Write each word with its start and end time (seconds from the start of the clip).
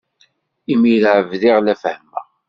Imir-a 0.73 1.13
bdiɣ 1.29 1.57
la 1.61 1.75
fehhmeɣ. 1.81 2.25